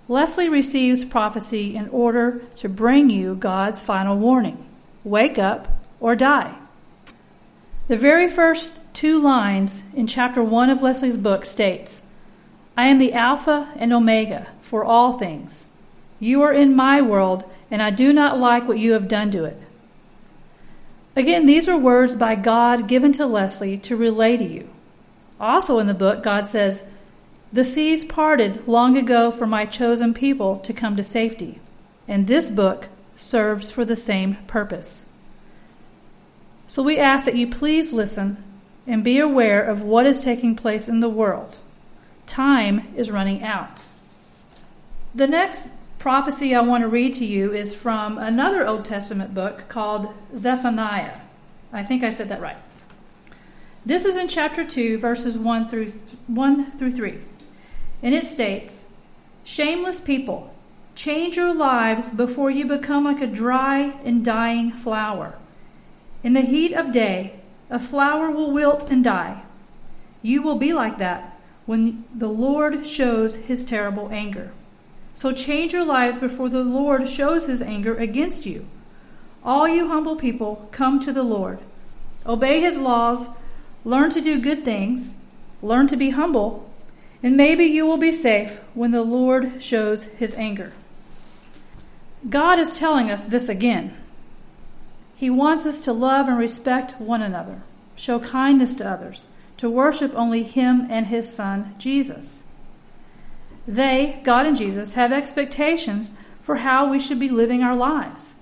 Leslie 0.08 0.48
receives 0.48 1.04
prophecy 1.04 1.76
in 1.76 1.88
order 1.88 2.42
to 2.56 2.68
bring 2.68 3.10
you 3.10 3.34
God's 3.34 3.80
final 3.80 4.16
warning 4.16 4.66
wake 5.04 5.38
up 5.38 5.68
or 6.00 6.14
die. 6.14 6.54
The 7.88 7.96
very 7.96 8.28
first 8.28 8.80
two 8.92 9.20
lines 9.20 9.82
in 9.94 10.06
chapter 10.06 10.42
1 10.42 10.70
of 10.70 10.82
Leslie's 10.82 11.16
book 11.16 11.44
states 11.44 12.02
I 12.76 12.86
am 12.86 12.98
the 12.98 13.12
Alpha 13.12 13.72
and 13.76 13.92
Omega 13.92 14.46
for 14.60 14.84
all 14.84 15.14
things. 15.14 15.66
You 16.18 16.42
are 16.42 16.52
in 16.52 16.76
my 16.76 17.02
world, 17.02 17.44
and 17.70 17.82
I 17.82 17.90
do 17.90 18.12
not 18.12 18.38
like 18.38 18.66
what 18.66 18.78
you 18.78 18.92
have 18.92 19.08
done 19.08 19.30
to 19.32 19.44
it. 19.44 19.60
Again, 21.16 21.46
these 21.46 21.68
are 21.68 21.76
words 21.76 22.14
by 22.14 22.36
God 22.36 22.88
given 22.88 23.12
to 23.12 23.26
Leslie 23.26 23.76
to 23.78 23.96
relay 23.96 24.36
to 24.36 24.44
you. 24.44 24.70
Also 25.38 25.78
in 25.78 25.86
the 25.86 25.94
book, 25.94 26.22
God 26.22 26.48
says, 26.48 26.82
The 27.52 27.64
seas 27.64 28.02
parted 28.02 28.66
long 28.66 28.96
ago 28.96 29.30
for 29.30 29.46
my 29.46 29.66
chosen 29.66 30.14
people 30.14 30.56
to 30.58 30.72
come 30.72 30.96
to 30.96 31.04
safety, 31.04 31.60
and 32.08 32.26
this 32.26 32.48
book 32.48 32.88
serves 33.14 33.70
for 33.70 33.84
the 33.84 33.96
same 33.96 34.36
purpose. 34.46 35.04
So 36.66 36.82
we 36.82 36.98
ask 36.98 37.26
that 37.26 37.36
you 37.36 37.46
please 37.46 37.92
listen 37.92 38.42
and 38.86 39.04
be 39.04 39.18
aware 39.18 39.62
of 39.62 39.82
what 39.82 40.06
is 40.06 40.18
taking 40.18 40.56
place 40.56 40.88
in 40.88 41.00
the 41.00 41.10
world. 41.10 41.58
Time 42.26 42.88
is 42.96 43.10
running 43.10 43.42
out. 43.42 43.86
The 45.14 45.26
next 45.26 45.68
prophecy 45.98 46.54
I 46.54 46.62
want 46.62 46.80
to 46.82 46.88
read 46.88 47.12
to 47.14 47.26
you 47.26 47.52
is 47.52 47.74
from 47.74 48.16
another 48.16 48.66
Old 48.66 48.86
Testament 48.86 49.34
book 49.34 49.68
called 49.68 50.08
Zephaniah. 50.34 51.20
I 51.70 51.84
think 51.84 52.02
I 52.02 52.08
said 52.08 52.30
that 52.30 52.40
right. 52.40 52.56
This 53.84 54.06
is 54.06 54.16
in 54.16 54.28
chapter 54.28 54.64
2, 54.64 54.98
verses 54.98 55.36
1 55.36 55.68
through, 55.68 55.92
1 56.28 56.70
through 56.72 56.92
3. 56.92 57.18
And 58.02 58.14
it 58.14 58.26
states 58.26 58.86
Shameless 59.44 60.00
people, 60.00 60.54
change 60.94 61.36
your 61.36 61.54
lives 61.54 62.10
before 62.10 62.50
you 62.50 62.66
become 62.66 63.04
like 63.04 63.20
a 63.20 63.26
dry 63.26 63.98
and 64.04 64.24
dying 64.24 64.70
flower. 64.70 65.34
In 66.22 66.32
the 66.32 66.42
heat 66.42 66.72
of 66.72 66.92
day, 66.92 67.40
a 67.70 67.78
flower 67.78 68.30
will 68.30 68.52
wilt 68.52 68.90
and 68.90 69.02
die. 69.02 69.42
You 70.22 70.42
will 70.42 70.56
be 70.56 70.72
like 70.72 70.98
that 70.98 71.36
when 71.66 72.04
the 72.14 72.28
Lord 72.28 72.86
shows 72.86 73.36
his 73.36 73.64
terrible 73.64 74.08
anger. 74.10 74.52
So 75.14 75.32
change 75.32 75.72
your 75.72 75.84
lives 75.84 76.16
before 76.16 76.48
the 76.48 76.64
Lord 76.64 77.08
shows 77.08 77.46
his 77.46 77.62
anger 77.62 77.96
against 77.96 78.46
you. 78.46 78.66
All 79.44 79.66
you 79.66 79.88
humble 79.88 80.16
people, 80.16 80.68
come 80.70 81.00
to 81.00 81.12
the 81.12 81.22
Lord. 81.24 81.58
Obey 82.24 82.60
his 82.60 82.78
laws 82.78 83.28
Learn 83.84 84.10
to 84.10 84.20
do 84.20 84.40
good 84.40 84.64
things, 84.64 85.14
learn 85.60 85.88
to 85.88 85.96
be 85.96 86.10
humble, 86.10 86.71
and 87.22 87.36
maybe 87.36 87.64
you 87.64 87.86
will 87.86 87.98
be 87.98 88.12
safe 88.12 88.60
when 88.74 88.90
the 88.90 89.02
Lord 89.02 89.62
shows 89.62 90.06
his 90.06 90.34
anger. 90.34 90.72
God 92.28 92.58
is 92.58 92.78
telling 92.78 93.10
us 93.10 93.24
this 93.24 93.48
again. 93.48 93.96
He 95.16 95.30
wants 95.30 95.66
us 95.66 95.80
to 95.82 95.92
love 95.92 96.28
and 96.28 96.38
respect 96.38 97.00
one 97.00 97.22
another, 97.22 97.62
show 97.94 98.18
kindness 98.18 98.74
to 98.76 98.88
others, 98.88 99.28
to 99.58 99.70
worship 99.70 100.12
only 100.16 100.42
Him 100.42 100.86
and 100.90 101.06
His 101.06 101.32
Son, 101.32 101.74
Jesus. 101.78 102.42
They, 103.66 104.20
God 104.24 104.46
and 104.46 104.56
Jesus, 104.56 104.94
have 104.94 105.12
expectations 105.12 106.12
for 106.42 106.56
how 106.56 106.90
we 106.90 106.98
should 106.98 107.20
be 107.20 107.28
living 107.28 107.62
our 107.62 107.76
lives. 107.76 108.34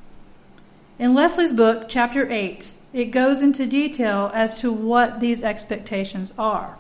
In 0.99 1.15
Leslie's 1.15 1.53
book, 1.53 1.85
chapter 1.89 2.31
8, 2.31 2.73
it 2.95 3.07
goes 3.07 3.41
into 3.41 3.67
detail 3.67 4.31
as 4.33 4.55
to 4.61 4.73
what 4.73 5.21
these 5.21 5.43
expectations 5.43 6.33
are, 6.39 6.79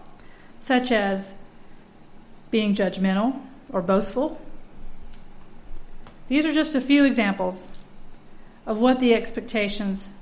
such 0.61 0.91
as 0.91 1.37
being 2.51 2.75
judgmental 2.75 3.41
or 3.73 3.83
boastful. 3.83 4.41
These 6.29 6.47
are 6.47 6.53
just 6.53 6.75
a 6.75 6.81
few 6.81 7.05
examples 7.05 7.71
of 8.67 8.79
what 8.79 9.01
the 9.01 9.15
expectations 9.15 10.13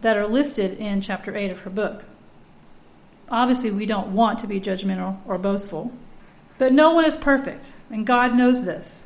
that 0.00 0.16
are 0.16 0.26
listed 0.26 0.78
in 0.78 1.00
chapter 1.00 1.36
8 1.36 1.50
of 1.50 1.60
her 1.60 1.70
book. 1.70 2.04
Obviously, 3.30 3.70
we 3.70 3.86
don't 3.86 4.08
want 4.08 4.38
to 4.40 4.46
be 4.46 4.60
judgmental 4.60 5.18
or 5.26 5.38
boastful, 5.38 5.90
but 6.56 6.72
no 6.72 6.92
one 6.92 7.04
is 7.04 7.16
perfect, 7.16 7.72
and 7.90 8.06
God 8.06 8.34
knows 8.34 8.64
this. 8.64 9.02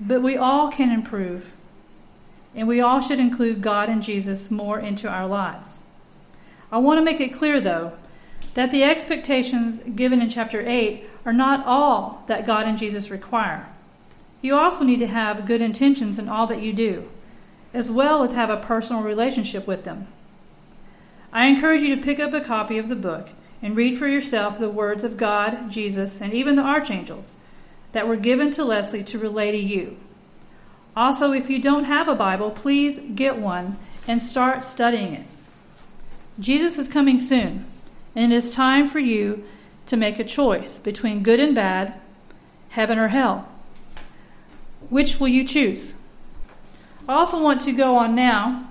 But 0.00 0.22
we 0.22 0.36
all 0.36 0.70
can 0.70 0.90
improve 0.90 1.54
and 2.54 2.68
we 2.68 2.80
all 2.80 3.00
should 3.00 3.20
include 3.20 3.62
God 3.62 3.88
and 3.88 4.02
Jesus 4.02 4.50
more 4.50 4.78
into 4.78 5.08
our 5.08 5.26
lives. 5.26 5.82
I 6.70 6.78
want 6.78 6.98
to 6.98 7.04
make 7.04 7.20
it 7.20 7.34
clear, 7.34 7.60
though, 7.60 7.92
that 8.54 8.70
the 8.70 8.84
expectations 8.84 9.78
given 9.78 10.20
in 10.20 10.28
chapter 10.28 10.66
8 10.66 11.08
are 11.24 11.32
not 11.32 11.66
all 11.66 12.24
that 12.26 12.46
God 12.46 12.66
and 12.66 12.78
Jesus 12.78 13.10
require. 13.10 13.68
You 14.40 14.56
also 14.56 14.82
need 14.82 14.98
to 14.98 15.06
have 15.06 15.46
good 15.46 15.62
intentions 15.62 16.18
in 16.18 16.28
all 16.28 16.46
that 16.48 16.62
you 16.62 16.72
do, 16.72 17.08
as 17.72 17.90
well 17.90 18.22
as 18.22 18.32
have 18.32 18.50
a 18.50 18.56
personal 18.56 19.02
relationship 19.02 19.66
with 19.66 19.84
them. 19.84 20.08
I 21.32 21.46
encourage 21.46 21.82
you 21.82 21.96
to 21.96 22.02
pick 22.02 22.20
up 22.20 22.32
a 22.32 22.40
copy 22.40 22.76
of 22.78 22.88
the 22.88 22.96
book 22.96 23.28
and 23.62 23.76
read 23.76 23.96
for 23.96 24.08
yourself 24.08 24.58
the 24.58 24.68
words 24.68 25.04
of 25.04 25.16
God, 25.16 25.70
Jesus, 25.70 26.20
and 26.20 26.34
even 26.34 26.56
the 26.56 26.62
archangels 26.62 27.36
that 27.92 28.08
were 28.08 28.16
given 28.16 28.50
to 28.50 28.64
Leslie 28.64 29.04
to 29.04 29.18
relay 29.18 29.52
to 29.52 29.58
you. 29.58 29.96
Also, 30.96 31.32
if 31.32 31.48
you 31.48 31.60
don't 31.60 31.84
have 31.84 32.08
a 32.08 32.14
Bible, 32.14 32.50
please 32.50 32.98
get 33.14 33.38
one 33.38 33.78
and 34.06 34.20
start 34.20 34.64
studying 34.64 35.14
it. 35.14 35.26
Jesus 36.38 36.78
is 36.78 36.88
coming 36.88 37.18
soon, 37.18 37.64
and 38.14 38.32
it 38.32 38.36
is 38.36 38.50
time 38.50 38.88
for 38.88 38.98
you 38.98 39.44
to 39.86 39.96
make 39.96 40.18
a 40.18 40.24
choice 40.24 40.78
between 40.78 41.22
good 41.22 41.40
and 41.40 41.54
bad, 41.54 41.94
heaven 42.70 42.98
or 42.98 43.08
hell. 43.08 43.48
Which 44.90 45.20
will 45.20 45.28
you 45.28 45.44
choose? 45.44 45.94
I 47.08 47.14
also 47.14 47.42
want 47.42 47.62
to 47.62 47.72
go 47.72 47.96
on 47.96 48.14
now 48.14 48.68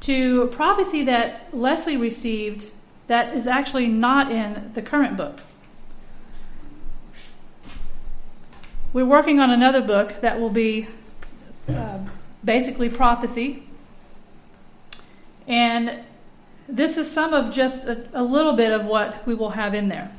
to 0.00 0.42
a 0.42 0.46
prophecy 0.46 1.04
that 1.04 1.48
Leslie 1.52 1.96
received 1.96 2.70
that 3.06 3.34
is 3.34 3.46
actually 3.46 3.88
not 3.88 4.30
in 4.30 4.72
the 4.74 4.82
current 4.82 5.16
book. 5.16 5.40
We're 8.92 9.04
working 9.04 9.40
on 9.40 9.50
another 9.50 9.82
book 9.82 10.20
that 10.20 10.40
will 10.40 10.50
be 10.50 10.86
uh, 11.68 11.98
basically 12.44 12.88
prophecy. 12.88 13.62
And 15.46 16.04
this 16.68 16.96
is 16.96 17.10
some 17.10 17.34
of 17.34 17.52
just 17.52 17.86
a, 17.86 18.06
a 18.14 18.22
little 18.22 18.54
bit 18.54 18.72
of 18.72 18.84
what 18.84 19.26
we 19.26 19.34
will 19.34 19.50
have 19.50 19.74
in 19.74 19.88
there. 19.88 20.10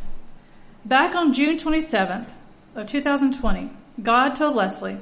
Back 0.85 1.15
on 1.15 1.33
June 1.33 1.57
27th 1.57 2.35
of 2.75 2.85
2020, 2.85 3.71
God 4.03 4.35
told 4.35 4.55
Leslie, 4.55 4.99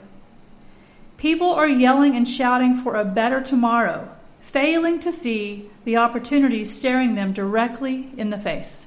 People 1.18 1.52
are 1.52 1.68
yelling 1.68 2.16
and 2.16 2.26
shouting 2.26 2.78
for 2.78 2.96
a 2.96 3.04
better 3.04 3.42
tomorrow, 3.42 4.08
failing 4.40 5.00
to 5.00 5.12
see 5.12 5.70
the 5.84 5.98
opportunities 5.98 6.74
staring 6.74 7.16
them 7.16 7.34
directly 7.34 8.10
in 8.16 8.30
the 8.30 8.40
face. 8.40 8.86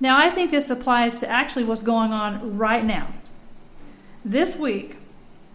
Now, 0.00 0.18
I 0.18 0.30
think 0.30 0.50
this 0.50 0.68
applies 0.68 1.20
to 1.20 1.28
actually 1.28 1.64
what's 1.64 1.82
going 1.82 2.12
on 2.12 2.58
right 2.58 2.84
now. 2.84 3.14
This 4.24 4.56
week, 4.56 4.96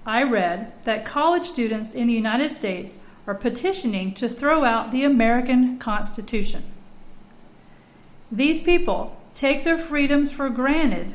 I 0.06 0.24
read 0.24 0.72
that 0.86 1.04
college 1.04 1.44
students 1.44 1.92
in 1.92 2.08
the 2.08 2.14
United 2.14 2.54
States 2.54 2.98
are 3.28 3.36
petitioning 3.36 4.14
to 4.14 4.30
throw 4.30 4.64
out 4.64 4.92
the 4.92 5.04
American 5.04 5.80
Constitution. 5.80 6.64
These 8.32 8.62
people 8.62 9.18
take 9.36 9.64
their 9.64 9.78
freedoms 9.78 10.32
for 10.32 10.50
granted 10.50 11.14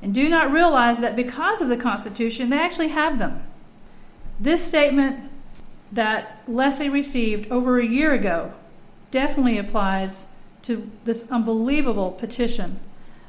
and 0.00 0.14
do 0.14 0.28
not 0.28 0.52
realize 0.52 1.00
that 1.00 1.16
because 1.16 1.60
of 1.60 1.68
the 1.68 1.76
Constitution, 1.76 2.48
they 2.48 2.58
actually 2.58 2.88
have 2.88 3.18
them. 3.18 3.42
This 4.40 4.64
statement 4.64 5.30
that 5.92 6.42
Leslie 6.46 6.88
received 6.88 7.50
over 7.50 7.78
a 7.78 7.86
year 7.86 8.12
ago 8.12 8.52
definitely 9.10 9.58
applies 9.58 10.24
to 10.62 10.88
this 11.04 11.26
unbelievable 11.30 12.12
petition 12.12 12.78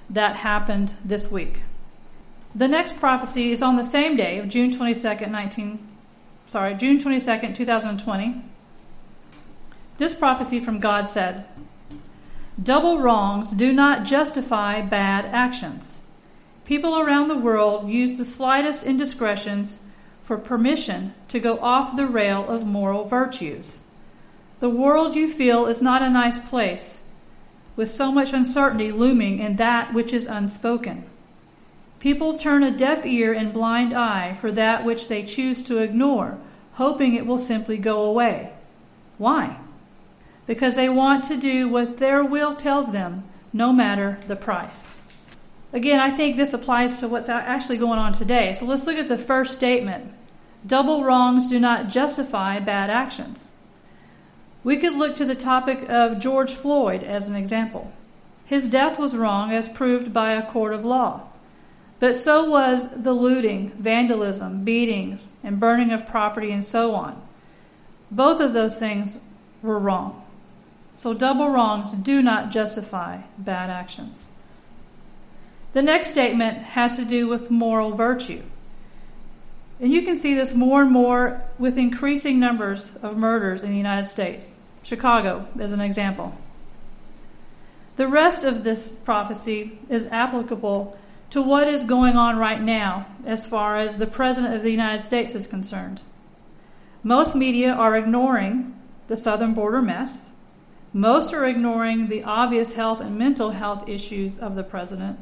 that 0.10 0.36
happened 0.36 0.94
this 1.04 1.32
week. 1.32 1.62
The 2.54 2.68
next 2.68 3.00
prophecy 3.00 3.52
is 3.52 3.62
on 3.62 3.78
the 3.78 3.84
same 3.84 4.16
day 4.16 4.38
of 4.40 4.50
June 4.50 4.72
22nd, 4.72 5.30
19 5.30 5.88
sorry, 6.50 6.74
June 6.74 6.98
22nd, 6.98 7.54
2020. 7.54 8.42
This 9.98 10.16
prophecy 10.16 10.60
from 10.60 10.80
God 10.80 11.08
said, 11.08 11.46
Double 12.62 13.00
wrongs 13.00 13.52
do 13.52 13.72
not 13.72 14.04
justify 14.04 14.82
bad 14.82 15.26
actions. 15.26 16.00
People 16.66 17.00
around 17.00 17.28
the 17.28 17.38
world 17.38 17.90
use 17.90 18.18
the 18.18 18.26
slightest 18.26 18.86
indiscretions 18.86 19.80
for 20.24 20.38
permission 20.38 21.14
to 21.30 21.40
go 21.40 21.58
off 21.60 21.96
the 21.96 22.06
rail 22.06 22.48
of 22.50 22.66
moral 22.66 23.06
virtues. 23.06 23.80
The 24.60 24.70
world 24.70 25.16
you 25.16 25.30
feel 25.30 25.68
is 25.68 25.82
not 25.82 26.02
a 26.02 26.10
nice 26.10 26.38
place, 26.38 27.02
with 27.78 27.90
so 27.90 28.12
much 28.12 28.34
uncertainty 28.34 28.92
looming 28.92 29.40
in 29.40 29.56
that 29.56 29.94
which 29.94 30.12
is 30.12 30.28
unspoken. 30.28 31.06
People 32.00 32.38
turn 32.38 32.64
a 32.64 32.72
deaf 32.72 33.06
ear 33.06 33.32
and 33.32 33.54
blind 33.54 33.94
eye 33.94 34.34
for 34.34 34.52
that 34.52 34.84
which 34.84 35.08
they 35.08 35.24
choose 35.24 35.62
to 35.62 35.78
ignore, 35.78 36.38
hoping 36.74 37.14
it 37.14 37.26
will 37.26 37.38
simply 37.38 37.78
go 37.78 38.04
away. 38.04 38.52
Why? 39.18 39.60
Because 40.50 40.76
they 40.76 40.90
want 40.90 41.26
to 41.26 41.38
do 41.38 41.70
what 41.70 41.98
their 41.98 42.24
will 42.24 42.56
tells 42.56 42.92
them, 42.92 43.24
no 43.54 43.72
matter 43.72 44.18
the 44.26 44.36
price. 44.36 44.98
Again, 45.74 46.00
I 46.00 46.10
think 46.10 46.38
this 46.38 46.56
applies 46.56 47.02
to 47.02 47.08
what's 47.08 47.30
actually 47.30 47.78
going 47.78 48.00
on 48.00 48.14
today. 48.14 48.54
So 48.54 48.66
let's 48.66 48.88
look 48.88 48.98
at 48.98 49.08
the 49.08 49.20
first 49.20 49.54
statement 49.54 50.12
double 50.66 51.04
wrongs 51.04 51.48
do 51.48 51.60
not 51.60 51.88
justify 51.90 52.60
bad 52.60 52.90
actions. 52.90 53.52
We 54.64 54.78
could 54.78 54.96
look 54.96 55.14
to 55.18 55.26
the 55.26 55.36
topic 55.36 55.88
of 55.88 56.18
George 56.18 56.56
Floyd 56.56 57.04
as 57.04 57.30
an 57.30 57.36
example. 57.36 57.94
His 58.46 58.68
death 58.68 58.98
was 58.98 59.16
wrong 59.16 59.52
as 59.52 59.70
proved 59.70 60.12
by 60.12 60.32
a 60.32 60.50
court 60.50 60.74
of 60.74 60.84
law. 60.84 61.28
But 62.00 62.16
so 62.16 62.50
was 62.50 62.90
the 62.90 63.14
looting, 63.14 63.70
vandalism, 63.78 64.64
beatings, 64.64 65.28
and 65.44 65.60
burning 65.60 65.92
of 65.92 66.08
property, 66.08 66.50
and 66.50 66.66
so 66.66 66.96
on. 66.96 67.22
Both 68.10 68.42
of 68.42 68.54
those 68.54 68.78
things 68.78 69.20
were 69.62 69.78
wrong. 69.78 70.26
So 70.94 71.14
double 71.14 71.50
wrongs 71.50 71.94
do 71.94 72.22
not 72.22 72.52
justify 72.52 73.22
bad 73.38 73.70
actions. 73.70 74.28
The 75.74 75.82
next 75.82 76.12
statement 76.12 76.58
has 76.60 76.98
to 76.98 77.06
do 77.06 77.28
with 77.28 77.52
moral 77.52 77.92
virtue. 77.92 78.42
And 79.80 79.94
you 79.94 80.02
can 80.02 80.16
see 80.16 80.34
this 80.34 80.54
more 80.54 80.82
and 80.82 80.92
more 80.92 81.42
with 81.58 81.78
increasing 81.78 82.40
numbers 82.40 82.94
of 83.02 83.18
murders 83.18 83.64
in 83.64 83.72
the 83.72 83.78
United 83.78 84.08
States. 84.08 84.54
Chicago, 84.84 85.48
as 85.60 85.72
an 85.72 85.82
example. 85.82 86.34
The 87.96 88.08
rest 88.08 88.44
of 88.44 88.64
this 88.64 88.96
prophecy 89.04 89.78
is 89.90 90.08
applicable 90.08 90.98
to 91.32 91.42
what 91.42 91.68
is 91.68 91.84
going 91.84 92.16
on 92.16 92.38
right 92.38 92.62
now 92.62 93.06
as 93.26 93.46
far 93.46 93.78
as 93.78 93.96
the 93.96 94.08
President 94.08 94.56
of 94.56 94.64
the 94.64 94.72
United 94.72 95.02
States 95.02 95.36
is 95.36 95.48
concerned. 95.48 96.02
Most 97.04 97.36
media 97.36 97.74
are 97.74 97.96
ignoring 97.96 98.76
the 99.08 99.18
southern 99.18 99.54
border 99.54 99.82
mess. 99.82 100.32
Most 100.94 101.34
are 101.34 101.46
ignoring 101.46 102.08
the 102.08 102.24
obvious 102.24 102.74
health 102.74 103.02
and 103.02 103.18
mental 103.18 103.52
health 103.52 103.88
issues 103.88 104.38
of 104.38 104.56
the 104.56 104.64
president. 104.64 105.20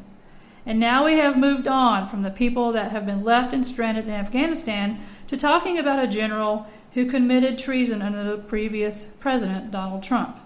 And 0.66 0.80
now 0.80 1.06
we 1.06 1.14
have 1.14 1.38
moved 1.38 1.68
on 1.68 2.08
from 2.08 2.24
the 2.24 2.30
people 2.30 2.74
that 2.74 2.92
have 2.92 3.06
been 3.06 3.24
left 3.24 3.54
and 3.54 3.66
stranded 3.66 4.06
in 4.06 4.12
Afghanistan 4.12 5.00
to 5.28 5.38
talking 5.38 5.78
about 5.78 6.04
a 6.04 6.08
general 6.08 6.68
who 6.94 7.10
committed 7.10 7.58
treason 7.58 8.02
under 8.02 8.24
the 8.24 8.38
previous 8.38 9.06
president, 9.20 9.72
Donald 9.72 10.04
Trump. 10.04 10.38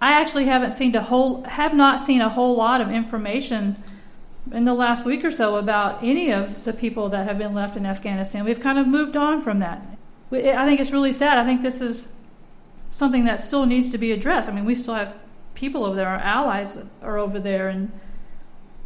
I 0.00 0.12
actually 0.12 0.46
haven't 0.46 0.72
seen 0.72 0.94
a 0.96 1.02
whole 1.02 1.42
have 1.42 1.74
not 1.74 2.00
seen 2.00 2.20
a 2.20 2.28
whole 2.28 2.56
lot 2.56 2.80
of 2.80 2.90
information 2.90 3.76
in 4.50 4.64
the 4.64 4.74
last 4.74 5.04
week 5.04 5.24
or 5.24 5.30
so 5.30 5.56
about 5.56 6.02
any 6.02 6.30
of 6.32 6.64
the 6.64 6.72
people 6.72 7.10
that 7.10 7.26
have 7.26 7.38
been 7.38 7.54
left 7.54 7.76
in 7.76 7.86
Afghanistan. 7.86 8.44
We've 8.44 8.60
kind 8.60 8.78
of 8.78 8.86
moved 8.86 9.16
on 9.16 9.42
from 9.42 9.58
that. 9.60 9.82
I 10.32 10.64
think 10.64 10.80
it's 10.80 10.92
really 10.92 11.12
sad. 11.12 11.38
I 11.38 11.44
think 11.44 11.62
this 11.62 11.80
is 11.80 12.08
something 12.90 13.24
that 13.24 13.40
still 13.40 13.66
needs 13.66 13.88
to 13.90 13.98
be 13.98 14.12
addressed. 14.12 14.48
I 14.48 14.52
mean, 14.52 14.64
we 14.64 14.74
still 14.74 14.94
have 14.94 15.14
people 15.54 15.84
over 15.84 15.96
there, 15.96 16.08
our 16.08 16.18
allies 16.18 16.78
are 17.02 17.18
over 17.18 17.38
there, 17.38 17.68
and 17.68 17.90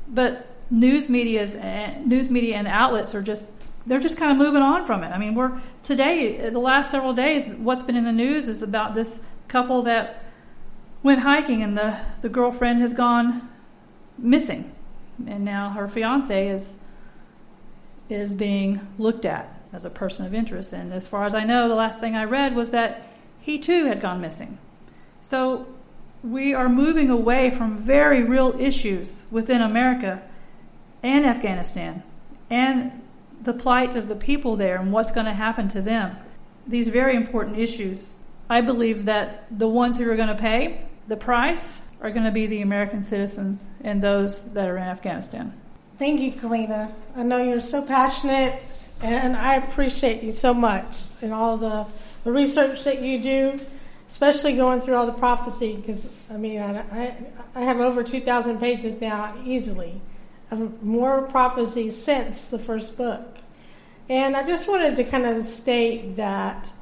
but 0.09 0.47
news 0.71 1.09
media, 1.09 1.43
eh, 1.43 1.99
news 2.05 2.31
media, 2.31 2.57
and 2.57 2.69
outlets 2.69 3.15
are 3.15 3.23
just 3.23 3.53
they're 3.87 4.01
just 4.01 4.17
kind 4.17 4.31
of 4.31 4.39
moving 4.39 4.63
on 4.63 4.85
from 4.85 5.05
it. 5.05 5.09
I 5.09 5.19
mean, 5.19 5.35
we're 5.35 5.59
today 5.83 6.39
eh, 6.39 6.51
the 6.51 6.59
last 6.59 6.91
several 6.91 7.13
days, 7.13 7.47
what's 7.47 7.83
been 7.83 7.97
in 7.97 8.05
the 8.05 8.13
news 8.13 8.49
is 8.49 8.63
about 8.63 8.95
this 8.95 9.21
couple 9.49 9.83
that 9.83 10.25
went 11.03 11.21
hiking, 11.21 11.63
and 11.63 11.77
the 11.77 11.99
the 12.21 12.29
girlfriend 12.29 12.81
has 12.81 12.95
gone 12.95 13.49
missing 14.19 14.75
and 15.27 15.45
now 15.45 15.71
her 15.71 15.89
fiance 15.89 16.49
is 16.49 16.75
is 18.09 18.35
being 18.35 18.87
looked 18.99 19.25
at 19.25 19.49
as 19.73 19.85
a 19.85 19.91
person 19.91 20.27
of 20.27 20.35
interest. 20.35 20.73
And 20.73 20.93
as 20.93 21.07
far 21.07 21.25
as 21.25 21.35
I 21.35 21.45
know, 21.45 21.69
the 21.69 21.75
last 21.75 22.01
thing 22.01 22.15
I 22.15 22.25
read 22.25 22.55
was 22.55 22.71
that 22.73 23.11
he 23.45 23.59
too 23.59 23.87
had 23.87 24.01
gone 24.01 24.21
missing. 24.23 24.59
So 25.21 25.67
we 26.23 26.55
are 26.55 26.69
moving 26.69 27.11
away 27.11 27.51
from 27.51 27.77
very 27.77 28.23
real 28.23 28.59
issues 28.59 29.23
within 29.31 29.61
America 29.61 30.23
and 31.03 31.27
Afghanistan 31.27 32.03
and 32.49 33.03
the 33.43 33.53
plight 33.53 33.95
of 33.95 34.09
the 34.09 34.17
people 34.17 34.57
there 34.57 34.81
and 34.81 34.91
what's 34.91 35.13
going 35.13 35.27
to 35.27 35.35
happen 35.35 35.69
to 35.69 35.83
them. 35.83 36.17
These 36.67 36.89
very 36.89 37.15
important 37.15 37.59
issues. 37.59 38.13
I 38.49 38.63
believe 38.63 39.05
that 39.05 39.47
the 39.51 39.69
ones 39.69 39.99
who 39.99 40.11
are 40.11 40.17
going 40.17 40.29
to 40.29 40.35
pay 40.35 40.81
the 41.09 41.17
price 41.17 41.83
are 42.01 42.11
going 42.11 42.25
to 42.25 42.31
be 42.31 42.47
the 42.47 42.63
American 42.63 43.03
citizens 43.03 43.67
and 43.83 44.01
those 44.01 44.41
that 44.55 44.67
are 44.67 44.79
in 44.79 44.85
Afghanistan. 44.85 45.53
Thank 45.99 46.21
you, 46.21 46.33
Kalina. 46.33 46.91
I 47.15 47.23
know 47.23 47.43
you're 47.43 47.61
so 47.61 47.83
passionate, 47.83 48.63
and 49.03 49.37
I 49.37 49.57
appreciate 49.57 50.23
you 50.23 50.33
so 50.33 50.55
much 50.55 51.03
and 51.21 51.35
all 51.35 51.59
the, 51.59 51.87
the 52.25 52.33
research 52.33 52.85
that 52.85 53.01
you 53.01 53.23
do, 53.23 53.61
especially 54.09 54.57
going 54.57 54.81
through 54.81 54.97
all 54.97 55.07
the 55.07 55.13
prophecy. 55.13 55.77
Because 55.77 56.23
I 56.31 56.37
mean, 56.37 56.61
I, 56.61 57.33
I 57.55 57.61
have 57.61 57.81
over 57.81 58.03
2,000 58.03 58.59
pages 58.59 59.01
now, 59.01 59.35
easily, 59.45 60.01
of 60.51 60.83
more 60.83 61.23
prophecy 61.23 61.91
since 61.91 62.49
the 62.49 62.59
first 62.59 62.97
book. 62.97 63.39
And 64.09 64.37
I 64.37 64.45
just 64.45 64.69
wanted 64.69 64.97
to 64.97 65.05
kind 65.05 65.25
of 65.25 65.45
state 65.45 66.17
that, 66.17 66.73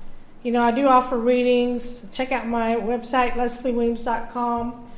you 0.42 0.50
know, 0.50 0.62
I 0.62 0.72
do 0.72 0.88
offer 0.88 1.16
readings. 1.16 2.08
Check 2.10 2.32
out 2.32 2.46
my 2.46 2.76
website, 2.76 3.32
leslieweems.com. 3.32 4.88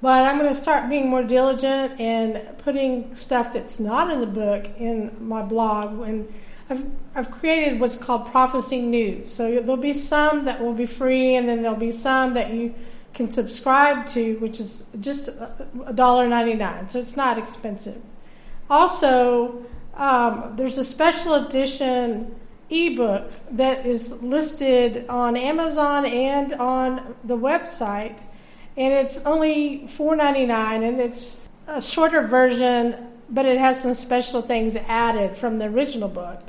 But 0.00 0.24
I'm 0.24 0.38
going 0.38 0.52
to 0.52 0.60
start 0.60 0.88
being 0.88 1.08
more 1.08 1.24
diligent 1.24 2.00
and 2.00 2.56
putting 2.58 3.14
stuff 3.14 3.52
that's 3.52 3.80
not 3.80 4.12
in 4.12 4.20
the 4.20 4.26
book 4.26 4.68
in 4.78 5.16
my 5.20 5.42
blog. 5.42 6.00
And 6.00 6.32
I've, 6.70 6.86
I've 7.14 7.30
created 7.30 7.80
what's 7.80 7.96
called 7.96 8.26
Prophecy 8.26 8.82
News. 8.82 9.32
So 9.32 9.50
there'll 9.60 9.76
be 9.76 9.92
some 9.92 10.44
that 10.44 10.60
will 10.60 10.74
be 10.74 10.86
free, 10.86 11.36
and 11.36 11.48
then 11.48 11.62
there'll 11.62 11.78
be 11.78 11.90
some 11.90 12.34
that 12.34 12.52
you 12.52 12.74
can 13.14 13.30
subscribe 13.32 14.06
to, 14.08 14.36
which 14.36 14.60
is 14.60 14.84
just 15.00 15.28
$1.99. 15.28 16.90
So 16.90 16.98
it's 16.98 17.16
not 17.16 17.38
expensive. 17.38 18.00
Also, 18.70 19.64
um, 19.94 20.54
there's 20.56 20.78
a 20.78 20.84
special 20.84 21.46
edition 21.46 22.34
ebook 22.70 23.30
that 23.52 23.86
is 23.86 24.22
listed 24.22 25.06
on 25.08 25.36
Amazon 25.36 26.04
and 26.04 26.52
on 26.54 27.16
the 27.24 27.36
website 27.36 28.20
and 28.76 28.94
it's 28.94 29.24
only 29.24 29.80
$4.99 29.86 30.50
and 30.86 31.00
it's 31.00 31.48
a 31.66 31.80
shorter 31.80 32.26
version 32.26 32.94
but 33.30 33.46
it 33.46 33.58
has 33.58 33.80
some 33.80 33.94
special 33.94 34.42
things 34.42 34.76
added 34.76 35.36
from 35.36 35.58
the 35.58 35.64
original 35.64 36.08
book 36.08 36.42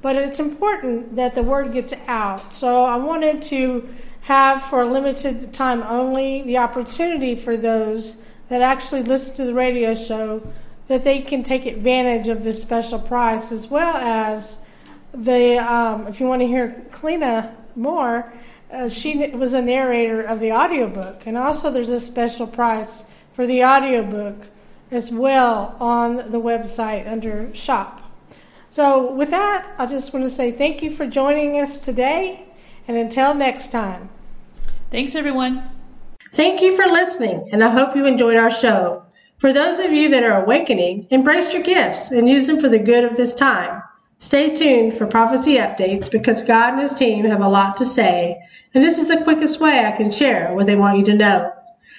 but 0.00 0.16
it's 0.16 0.40
important 0.40 1.16
that 1.16 1.34
the 1.34 1.42
word 1.42 1.72
gets 1.72 1.94
out 2.06 2.52
so 2.52 2.84
i 2.84 2.96
wanted 2.96 3.42
to 3.42 3.88
have 4.20 4.62
for 4.62 4.82
a 4.82 4.86
limited 4.86 5.52
time 5.52 5.82
only 5.84 6.42
the 6.42 6.58
opportunity 6.58 7.34
for 7.34 7.56
those 7.56 8.16
that 8.48 8.62
actually 8.62 9.02
listen 9.02 9.34
to 9.34 9.44
the 9.44 9.54
radio 9.54 9.94
show 9.94 10.42
that 10.86 11.04
they 11.04 11.20
can 11.20 11.42
take 11.42 11.66
advantage 11.66 12.28
of 12.28 12.42
this 12.42 12.60
special 12.60 12.98
price 12.98 13.52
as 13.52 13.68
well 13.68 13.96
as 13.96 14.58
the 15.12 15.56
um, 15.58 16.06
if 16.06 16.20
you 16.20 16.26
want 16.26 16.42
to 16.42 16.46
hear 16.46 16.84
Kalina 16.90 17.54
more 17.76 18.32
uh, 18.70 18.88
she 18.88 19.28
was 19.28 19.54
a 19.54 19.62
narrator 19.62 20.22
of 20.22 20.40
the 20.40 20.52
audiobook. 20.52 21.26
And 21.26 21.36
also, 21.36 21.70
there's 21.70 21.88
a 21.88 22.00
special 22.00 22.46
price 22.46 23.06
for 23.32 23.46
the 23.46 23.64
audiobook 23.64 24.36
as 24.90 25.10
well 25.10 25.76
on 25.80 26.16
the 26.16 26.40
website 26.40 27.06
under 27.06 27.54
shop. 27.54 28.02
So, 28.70 29.12
with 29.12 29.30
that, 29.30 29.74
I 29.78 29.86
just 29.86 30.12
want 30.12 30.24
to 30.24 30.30
say 30.30 30.50
thank 30.50 30.82
you 30.82 30.90
for 30.90 31.06
joining 31.06 31.60
us 31.60 31.78
today. 31.78 32.44
And 32.86 32.96
until 32.96 33.34
next 33.34 33.70
time. 33.70 34.08
Thanks, 34.90 35.14
everyone. 35.14 35.70
Thank 36.32 36.60
you 36.62 36.76
for 36.76 36.90
listening, 36.90 37.48
and 37.52 37.62
I 37.62 37.70
hope 37.70 37.96
you 37.96 38.06
enjoyed 38.06 38.36
our 38.36 38.50
show. 38.50 39.04
For 39.38 39.52
those 39.52 39.78
of 39.78 39.92
you 39.92 40.08
that 40.10 40.24
are 40.24 40.42
awakening, 40.42 41.06
embrace 41.10 41.52
your 41.52 41.62
gifts 41.62 42.10
and 42.10 42.28
use 42.28 42.46
them 42.46 42.58
for 42.58 42.68
the 42.68 42.78
good 42.78 43.04
of 43.04 43.16
this 43.16 43.34
time. 43.34 43.82
Stay 44.18 44.54
tuned 44.54 44.94
for 44.94 45.06
prophecy 45.06 45.56
updates 45.56 46.10
because 46.10 46.42
God 46.42 46.72
and 46.72 46.82
His 46.82 46.92
team 46.92 47.24
have 47.24 47.40
a 47.40 47.48
lot 47.48 47.76
to 47.76 47.84
say, 47.84 48.36
and 48.74 48.82
this 48.82 48.98
is 48.98 49.08
the 49.08 49.22
quickest 49.22 49.60
way 49.60 49.86
I 49.86 49.92
can 49.92 50.10
share 50.10 50.54
what 50.54 50.66
they 50.66 50.76
want 50.76 50.98
you 50.98 51.04
to 51.06 51.14
know. 51.14 51.52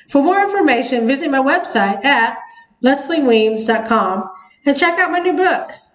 For 0.10 0.21
more 0.21 0.41
information, 0.41 1.08
visit 1.08 1.32
my 1.32 1.39
website 1.39 2.03
at 2.03 2.38
leslieweems.com 2.84 4.29
and 4.65 4.77
check 4.77 4.99
out 4.99 5.12
my 5.12 5.19
new 5.19 5.38
book, 5.38 5.71